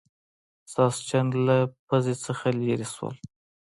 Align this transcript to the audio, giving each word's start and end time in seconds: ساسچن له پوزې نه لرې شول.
ساسچن 0.73 1.25
له 1.47 1.57
پوزې 1.85 2.15
نه 2.23 2.49
لرې 2.65 2.87
شول. 2.93 3.15